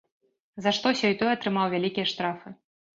За 0.67 0.73
што 0.79 0.95
сёй-той 1.01 1.33
атрымаў 1.37 1.73
вялікія 1.77 2.11
штрафы. 2.17 2.59